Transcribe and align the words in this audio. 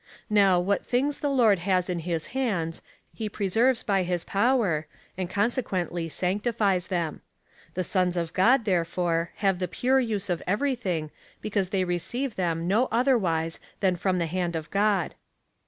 Now, 0.31 0.59
what 0.59 0.83
things 0.83 1.19
the 1.19 1.29
Lord 1.29 1.59
has 1.59 1.87
in 1.87 1.99
his 1.99 2.25
hands, 2.33 2.81
he 3.13 3.29
preserves 3.29 3.83
by 3.83 4.01
his 4.01 4.23
power, 4.23 4.87
and 5.15 5.29
consequently 5.29 6.09
sanctifies 6.09 6.87
them. 6.87 7.21
The 7.75 7.83
sous 7.83 8.15
of 8.17 8.33
God, 8.33 8.65
therefore, 8.65 9.29
have 9.35 9.59
the 9.59 9.67
pure 9.67 9.99
use 9.99 10.27
of 10.27 10.41
everything, 10.47 11.11
because 11.39 11.69
they 11.69 11.83
receive 11.83 12.33
them 12.33 12.67
no 12.67 12.87
otherwise 12.91 13.59
than 13.79 13.95
from 13.95 14.17
the 14.17 14.25
hand 14.25 14.55
of 14.55 14.71
God. 14.71 15.13